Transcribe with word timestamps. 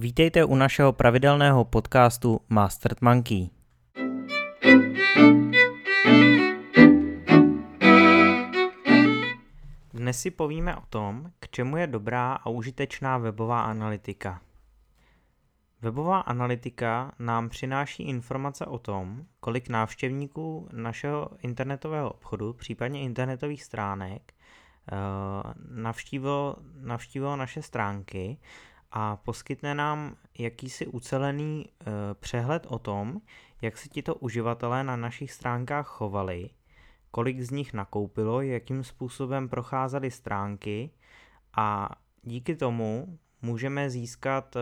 Vítejte 0.00 0.44
u 0.44 0.54
našeho 0.56 0.92
pravidelného 0.92 1.64
podcastu 1.64 2.40
Master 2.48 2.96
Monkey. 3.00 3.50
Dnes 9.92 10.20
si 10.20 10.30
povíme 10.30 10.76
o 10.76 10.82
tom, 10.88 11.32
k 11.40 11.48
čemu 11.48 11.76
je 11.76 11.86
dobrá 11.86 12.32
a 12.32 12.48
užitečná 12.48 13.18
webová 13.18 13.62
analytika. 13.62 14.40
Webová 15.82 16.20
analytika 16.20 17.12
nám 17.18 17.48
přináší 17.48 18.02
informace 18.02 18.66
o 18.66 18.78
tom, 18.78 19.26
kolik 19.40 19.68
návštěvníků 19.68 20.68
našeho 20.72 21.28
internetového 21.42 22.10
obchodu, 22.10 22.52
případně 22.52 23.00
internetových 23.00 23.64
stránek, 23.64 24.32
eh, 24.32 24.96
navštívilo, 25.68 26.56
navštívilo 26.80 27.36
naše 27.36 27.62
stránky 27.62 28.38
a 28.92 29.16
poskytne 29.16 29.74
nám 29.74 30.16
jakýsi 30.38 30.86
ucelený 30.86 31.66
eh, 31.68 31.84
přehled 32.14 32.66
o 32.68 32.78
tom, 32.78 33.20
jak 33.62 33.78
se 33.78 33.88
tito 33.88 34.14
uživatelé 34.14 34.84
na 34.84 34.96
našich 34.96 35.32
stránkách 35.32 35.86
chovali, 35.86 36.50
kolik 37.10 37.40
z 37.40 37.50
nich 37.50 37.72
nakoupilo, 37.72 38.42
jakým 38.42 38.84
způsobem 38.84 39.48
procházely 39.48 40.10
stránky 40.10 40.90
a 41.56 41.90
díky 42.22 42.56
tomu 42.56 43.18
můžeme 43.42 43.90
získat 43.90 44.56
eh, 44.56 44.60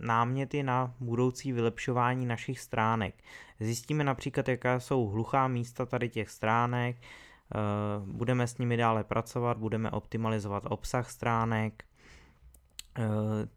náměty 0.00 0.62
na 0.62 0.94
budoucí 1.00 1.52
vylepšování 1.52 2.26
našich 2.26 2.60
stránek. 2.60 3.14
Zjistíme 3.60 4.04
například, 4.04 4.48
jaká 4.48 4.80
jsou 4.80 5.06
hluchá 5.06 5.48
místa 5.48 5.86
tady 5.86 6.08
těch 6.08 6.30
stránek, 6.30 6.96
eh, 6.96 7.58
budeme 8.06 8.46
s 8.46 8.58
nimi 8.58 8.76
dále 8.76 9.04
pracovat, 9.04 9.58
budeme 9.58 9.90
optimalizovat 9.90 10.62
obsah 10.66 11.10
stránek. 11.10 11.84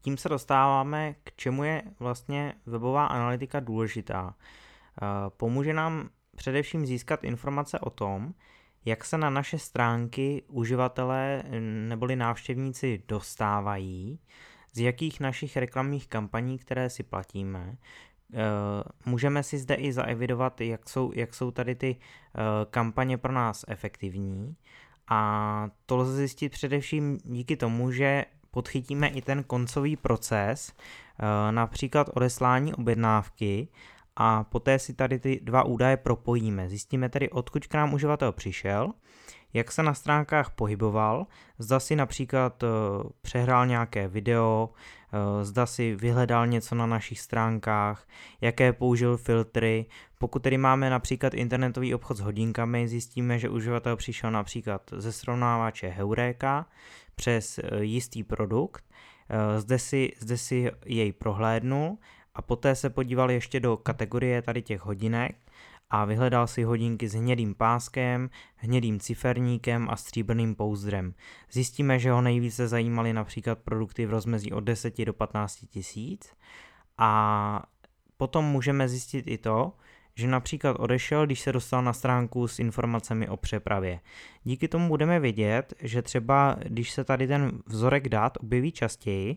Tím 0.00 0.16
se 0.16 0.28
dostáváme, 0.28 1.14
k 1.24 1.32
čemu 1.36 1.64
je 1.64 1.82
vlastně 1.98 2.54
webová 2.66 3.06
analytika 3.06 3.60
důležitá. 3.60 4.34
Eh, 5.02 5.06
pomůže 5.36 5.72
nám 5.72 6.08
především 6.36 6.86
získat 6.86 7.24
informace 7.24 7.78
o 7.78 7.90
tom, 7.90 8.34
jak 8.84 9.04
se 9.04 9.18
na 9.18 9.30
naše 9.30 9.58
stránky 9.58 10.42
uživatelé 10.48 11.42
neboli 11.60 12.16
návštěvníci 12.16 13.02
dostávají, 13.08 14.20
z 14.72 14.80
jakých 14.80 15.20
našich 15.20 15.56
reklamních 15.56 16.08
kampaní, 16.08 16.58
které 16.58 16.90
si 16.90 17.02
platíme, 17.02 17.76
eh, 18.34 18.38
můžeme 19.06 19.42
si 19.42 19.58
zde 19.58 19.74
i 19.74 19.92
zaevidovat, 19.92 20.60
jak 20.60 20.88
jsou, 20.88 21.12
jak 21.14 21.34
jsou 21.34 21.50
tady 21.50 21.74
ty 21.74 21.96
eh, 21.96 22.40
kampaně 22.70 23.18
pro 23.18 23.32
nás 23.32 23.64
efektivní 23.68 24.56
a 25.08 25.70
to 25.86 25.96
lze 25.96 26.16
zjistit 26.16 26.48
především 26.48 27.18
díky 27.24 27.56
tomu, 27.56 27.90
že 27.92 28.24
podchytíme 28.50 29.08
i 29.08 29.22
ten 29.22 29.42
koncový 29.42 29.96
proces, 29.96 30.72
eh, 30.72 31.52
například 31.52 32.10
odeslání 32.14 32.74
objednávky 32.74 33.68
a 34.16 34.44
poté 34.44 34.78
si 34.78 34.94
tady 34.94 35.18
ty 35.18 35.40
dva 35.42 35.62
údaje 35.62 35.96
propojíme. 35.96 36.68
Zjistíme 36.68 37.08
tedy, 37.08 37.30
odkud 37.30 37.66
k 37.66 37.74
nám 37.74 37.94
uživatel 37.94 38.32
přišel 38.32 38.92
jak 39.52 39.72
se 39.72 39.82
na 39.82 39.94
stránkách 39.94 40.50
pohyboval, 40.50 41.26
zda 41.58 41.80
si 41.80 41.96
například 41.96 42.62
uh, 42.62 42.68
přehrál 43.22 43.66
nějaké 43.66 44.08
video, 44.08 44.70
zda 45.42 45.66
si 45.66 45.94
vyhledal 45.94 46.46
něco 46.46 46.74
na 46.74 46.86
našich 46.86 47.20
stránkách, 47.20 48.08
jaké 48.40 48.72
použil 48.72 49.16
filtry. 49.16 49.86
Pokud 50.18 50.42
tedy 50.42 50.58
máme 50.58 50.90
například 50.90 51.34
internetový 51.34 51.94
obchod 51.94 52.16
s 52.16 52.20
hodinkami, 52.20 52.88
zjistíme, 52.88 53.38
že 53.38 53.48
uživatel 53.48 53.96
přišel 53.96 54.30
například 54.30 54.90
ze 54.96 55.12
srovnávače 55.12 55.88
Heureka 55.88 56.66
přes 57.14 57.58
uh, 57.58 57.78
jistý 57.78 58.24
produkt, 58.24 58.84
zde 59.58 59.78
si, 59.78 60.12
zde 60.18 60.36
si 60.36 60.70
jej 60.86 61.12
prohlédnul 61.12 61.98
a 62.34 62.42
poté 62.42 62.74
se 62.74 62.90
podíval 62.90 63.30
ještě 63.30 63.60
do 63.60 63.76
kategorie 63.76 64.42
tady 64.42 64.62
těch 64.62 64.80
hodinek 64.80 65.36
a 65.90 66.04
vyhledal 66.04 66.46
si 66.46 66.62
hodinky 66.62 67.08
s 67.08 67.14
hnědým 67.14 67.54
páskem, 67.54 68.30
hnědým 68.56 69.00
ciferníkem 69.00 69.90
a 69.90 69.96
stříbrným 69.96 70.54
pouzdrem. 70.54 71.14
Zjistíme, 71.52 71.98
že 71.98 72.10
ho 72.10 72.20
nejvíce 72.20 72.68
zajímaly 72.68 73.12
například 73.12 73.58
produkty 73.58 74.06
v 74.06 74.10
rozmezí 74.10 74.52
od 74.52 74.60
10 74.60 75.04
do 75.04 75.12
15 75.12 75.64
tisíc 75.68 76.32
a 76.98 77.62
potom 78.16 78.44
můžeme 78.44 78.88
zjistit 78.88 79.24
i 79.26 79.38
to, 79.38 79.72
že 80.14 80.28
například 80.28 80.76
odešel, 80.80 81.26
když 81.26 81.40
se 81.40 81.52
dostal 81.52 81.82
na 81.82 81.92
stránku 81.92 82.48
s 82.48 82.58
informacemi 82.58 83.28
o 83.28 83.36
přepravě. 83.36 84.00
Díky 84.44 84.68
tomu 84.68 84.88
budeme 84.88 85.20
vědět, 85.20 85.74
že 85.80 86.02
třeba 86.02 86.56
když 86.64 86.90
se 86.90 87.04
tady 87.04 87.26
ten 87.26 87.52
vzorek 87.66 88.08
dat 88.08 88.38
objeví 88.40 88.72
častěji, 88.72 89.36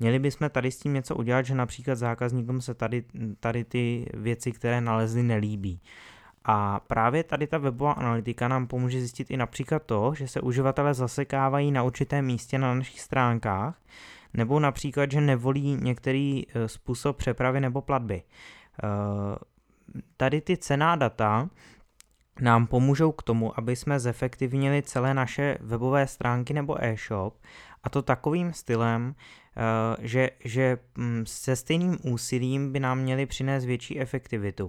měli 0.00 0.18
bychom 0.18 0.50
tady 0.50 0.70
s 0.70 0.78
tím 0.78 0.94
něco 0.94 1.16
udělat, 1.16 1.46
že 1.46 1.54
například 1.54 1.94
zákazníkům 1.94 2.60
se 2.60 2.74
tady, 2.74 3.04
tady 3.40 3.64
ty 3.64 4.06
věci, 4.14 4.52
které 4.52 4.80
nalezly, 4.80 5.22
nelíbí. 5.22 5.80
A 6.44 6.80
právě 6.80 7.24
tady 7.24 7.46
ta 7.46 7.58
webová 7.58 7.92
analytika 7.92 8.48
nám 8.48 8.66
pomůže 8.66 8.98
zjistit 8.98 9.30
i 9.30 9.36
například 9.36 9.82
to, 9.82 10.14
že 10.16 10.28
se 10.28 10.40
uživatelé 10.40 10.94
zasekávají 10.94 11.70
na 11.70 11.82
určitém 11.82 12.24
místě 12.24 12.58
na 12.58 12.74
našich 12.74 13.00
stránkách, 13.00 13.80
nebo 14.34 14.60
například, 14.60 15.12
že 15.12 15.20
nevolí 15.20 15.76
některý 15.80 16.42
eh, 16.48 16.68
způsob 16.68 17.16
přepravy 17.16 17.60
nebo 17.60 17.82
platby. 17.82 18.22
Tady 20.16 20.40
ty 20.40 20.56
cená 20.56 20.96
data 20.96 21.48
nám 22.40 22.66
pomůžou 22.66 23.12
k 23.12 23.22
tomu, 23.22 23.58
aby 23.58 23.76
jsme 23.76 24.00
zefektivnili 24.00 24.82
celé 24.82 25.14
naše 25.14 25.58
webové 25.60 26.06
stránky 26.06 26.54
nebo 26.54 26.84
e-shop 26.84 27.34
a 27.82 27.90
to 27.90 28.02
takovým 28.02 28.52
stylem, 28.52 29.14
eh, 29.56 29.96
že, 30.06 30.30
že 30.44 30.78
mm, 30.96 31.24
se 31.26 31.56
stejným 31.56 31.98
úsilím 32.02 32.72
by 32.72 32.80
nám 32.80 32.98
měli 32.98 33.26
přinést 33.26 33.64
větší 33.64 34.00
efektivitu. 34.00 34.68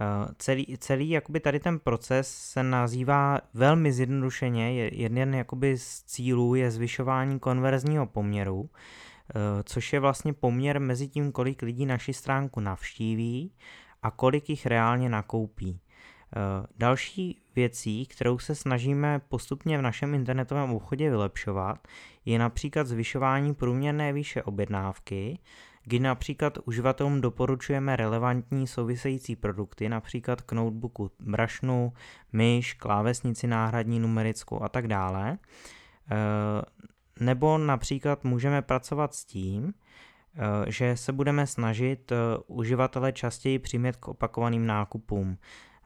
Eh, 0.00 0.34
celý, 0.38 0.76
celý 0.78 1.10
jakoby 1.10 1.40
tady 1.40 1.60
ten 1.60 1.78
proces 1.78 2.34
se 2.34 2.62
nazývá 2.62 3.40
velmi 3.54 3.92
zjednodušeně, 3.92 4.88
jeden 4.88 5.34
jakoby 5.34 5.78
z 5.78 6.02
cílů 6.02 6.54
je 6.54 6.70
zvyšování 6.70 7.38
konverzního 7.38 8.06
poměru, 8.06 8.70
eh, 8.70 9.62
což 9.64 9.92
je 9.92 10.00
vlastně 10.00 10.32
poměr 10.32 10.80
mezi 10.80 11.08
tím, 11.08 11.32
kolik 11.32 11.62
lidí 11.62 11.86
naši 11.86 12.12
stránku 12.12 12.60
navštíví 12.60 13.52
a 14.04 14.10
kolik 14.10 14.50
jich 14.50 14.66
reálně 14.66 15.08
nakoupí. 15.08 15.80
Eh, 16.36 16.66
další 16.76 17.42
věcí, 17.56 18.06
kterou 18.06 18.38
se 18.38 18.54
snažíme 18.54 19.20
postupně 19.28 19.78
v 19.78 19.82
našem 19.82 20.14
internetovém 20.14 20.70
obchodě 20.70 21.10
vylepšovat, 21.10 21.88
je 22.24 22.38
například 22.38 22.86
zvyšování 22.86 23.54
průměrné 23.54 24.12
výše 24.12 24.42
objednávky, 24.42 25.38
kdy 25.84 25.98
například 25.98 26.58
uživatelům 26.64 27.20
doporučujeme 27.20 27.96
relevantní 27.96 28.66
související 28.66 29.36
produkty, 29.36 29.88
například 29.88 30.42
k 30.42 30.52
notebooku 30.52 31.10
brašnu, 31.20 31.92
myš, 32.32 32.74
klávesnici 32.74 33.46
náhradní 33.46 34.00
numerickou 34.00 34.62
a 34.62 34.68
tak 34.68 34.88
dále. 34.88 35.38
Eh, 36.10 36.16
nebo 37.20 37.58
například 37.58 38.24
můžeme 38.24 38.62
pracovat 38.62 39.14
s 39.14 39.24
tím, 39.24 39.74
že 40.66 40.96
se 40.96 41.12
budeme 41.12 41.46
snažit 41.46 42.12
eh, 42.12 42.16
uživatele 42.46 43.12
častěji 43.12 43.58
přimět 43.58 43.96
k 43.96 44.08
opakovaným 44.08 44.66
nákupům, 44.66 45.38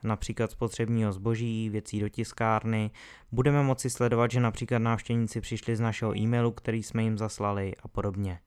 například 0.03 0.51
spotřebního 0.51 1.11
zboží, 1.11 1.69
věcí 1.69 1.99
do 1.99 2.09
tiskárny. 2.09 2.91
Budeme 3.31 3.63
moci 3.63 3.89
sledovat, 3.89 4.31
že 4.31 4.39
například 4.39 4.79
návštěvníci 4.79 5.41
přišli 5.41 5.75
z 5.75 5.79
našeho 5.79 6.17
e-mailu, 6.17 6.51
který 6.51 6.83
jsme 6.83 7.03
jim 7.03 7.17
zaslali 7.17 7.73
a 7.83 7.87
podobně. 7.87 8.39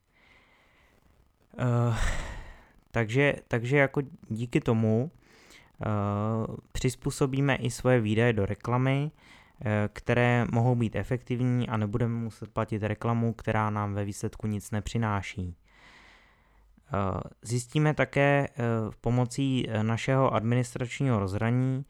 Uh, 1.59 1.97
takže, 2.91 3.35
takže 3.49 3.77
jako 3.77 4.01
díky 4.29 4.61
tomu 4.61 5.11
uh, 5.11 6.57
přizpůsobíme 6.73 7.57
i 7.57 7.71
svoje 7.71 8.01
výdaje 8.01 8.33
do 8.33 8.47
reklamy, 8.47 9.11
uh, 9.11 9.67
které 9.93 10.47
mohou 10.53 10.75
být 10.75 10.97
efektivní 10.97 11.69
a 11.69 11.77
nebudeme 11.77 12.15
muset 12.15 12.51
platit 12.51 12.83
reklamu, 12.83 13.33
která 13.33 13.71
nám 13.71 13.95
ve 13.95 14.05
výsledku 14.05 14.47
nic 14.47 14.71
nepřináší. 14.71 15.57
Eh, 16.93 17.21
zjistíme 17.43 17.95
také 17.95 18.49
eh, 18.49 18.63
pomocí 19.01 19.69
eh, 19.69 19.83
našeho 19.83 20.35
administračního 20.35 21.19
rozhraní 21.19 21.85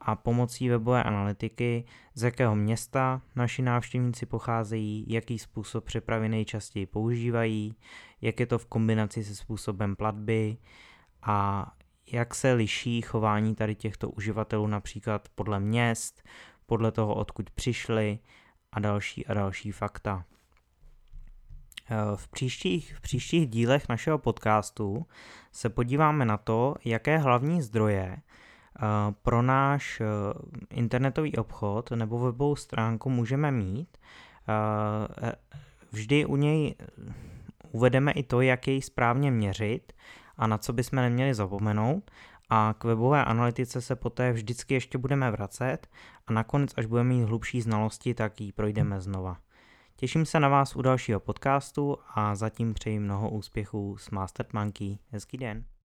a 0.00 0.16
pomocí 0.16 0.68
webové 0.68 1.02
analytiky, 1.02 1.84
z 2.14 2.22
jakého 2.22 2.56
města 2.56 3.22
naši 3.36 3.62
návštěvníci 3.62 4.26
pocházejí, 4.26 5.04
jaký 5.08 5.38
způsob 5.38 5.84
přepravy 5.84 6.28
nejčastěji 6.28 6.86
používají, 6.86 7.74
jak 8.20 8.40
je 8.40 8.46
to 8.46 8.58
v 8.58 8.66
kombinaci 8.66 9.24
se 9.24 9.36
způsobem 9.36 9.96
platby 9.96 10.56
a 11.22 11.66
jak 12.12 12.34
se 12.34 12.52
liší 12.52 13.02
chování 13.02 13.54
tady 13.54 13.74
těchto 13.74 14.10
uživatelů 14.10 14.66
například 14.66 15.28
podle 15.34 15.60
měst, 15.60 16.22
podle 16.66 16.92
toho, 16.92 17.14
odkud 17.14 17.50
přišli 17.50 18.18
a 18.72 18.80
další 18.80 19.26
a 19.26 19.34
další 19.34 19.72
fakta. 19.72 20.24
Eh, 21.90 22.16
v 22.16 22.28
příštích, 22.28 22.96
v 22.96 23.00
příštích 23.00 23.46
dílech 23.48 23.88
našeho 23.88 24.18
podcastu 24.18 25.06
se 25.52 25.68
podíváme 25.68 26.24
na 26.24 26.36
to, 26.36 26.74
jaké 26.84 27.18
hlavní 27.18 27.62
zdroje 27.62 28.16
eh, 28.16 28.82
pro 29.22 29.42
náš 29.42 30.00
eh, 30.00 30.04
internetový 30.70 31.36
obchod 31.36 31.90
nebo 31.90 32.18
webovou 32.18 32.56
stránku 32.56 33.10
můžeme 33.10 33.50
mít. 33.50 33.98
Vždy 35.92 36.26
u 36.26 36.36
něj 36.36 36.74
uvedeme 37.70 38.12
i 38.12 38.22
to, 38.22 38.40
jak 38.40 38.68
jej 38.68 38.82
správně 38.82 39.30
měřit 39.30 39.92
a 40.36 40.46
na 40.46 40.58
co 40.58 40.72
bychom 40.72 40.96
neměli 40.96 41.34
zapomenout. 41.34 42.10
A 42.50 42.74
k 42.78 42.84
webové 42.84 43.24
analytice 43.24 43.80
se 43.80 43.96
poté 43.96 44.32
vždycky 44.32 44.74
ještě 44.74 44.98
budeme 44.98 45.30
vracet 45.30 45.88
a 46.26 46.32
nakonec, 46.32 46.72
až 46.76 46.86
budeme 46.86 47.08
mít 47.08 47.24
hlubší 47.24 47.60
znalosti, 47.60 48.14
tak 48.14 48.40
ji 48.40 48.52
projdeme 48.52 49.00
znova. 49.00 49.36
Těším 49.98 50.26
se 50.26 50.40
na 50.40 50.48
vás 50.48 50.76
u 50.76 50.82
dalšího 50.82 51.20
podcastu 51.20 51.98
a 52.14 52.34
zatím 52.34 52.74
přeji 52.74 52.98
mnoho 52.98 53.30
úspěchů 53.30 53.96
s 53.96 54.10
Mastermonkey. 54.10 54.98
Hezký 55.10 55.38
den. 55.38 55.64